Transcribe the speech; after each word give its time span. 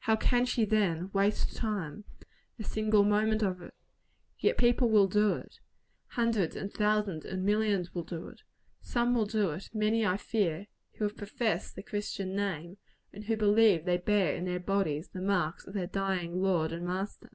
How 0.00 0.16
can 0.16 0.46
she, 0.46 0.64
then, 0.64 1.10
waste 1.12 1.54
time 1.54 2.04
a 2.58 2.64
single 2.64 3.04
moment 3.04 3.40
of 3.40 3.62
it? 3.62 3.72
Yet 4.36 4.58
people 4.58 4.88
will 4.90 5.06
do 5.06 5.34
it. 5.34 5.60
Hundreds, 6.08 6.56
and 6.56 6.72
thousands, 6.72 7.24
and 7.24 7.44
millions, 7.44 7.94
will 7.94 8.02
do 8.02 8.26
it. 8.26 8.40
Some 8.80 9.14
will 9.14 9.26
do 9.26 9.52
it 9.52 9.70
many, 9.72 10.04
I 10.04 10.16
fear 10.16 10.66
who 10.94 11.04
have 11.04 11.16
professed 11.16 11.76
the 11.76 11.84
Christian 11.84 12.34
name, 12.34 12.78
and 13.12 13.26
who 13.26 13.36
believe 13.36 13.84
that 13.84 13.86
they 13.86 13.98
bear 14.12 14.34
in 14.34 14.44
their 14.46 14.58
bodies 14.58 15.10
the 15.10 15.22
marks 15.22 15.68
of 15.68 15.74
their 15.74 15.86
dying 15.86 16.42
Lord 16.42 16.72
and 16.72 16.84
Master. 16.84 17.30